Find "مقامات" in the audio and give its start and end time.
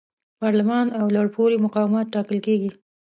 1.65-2.07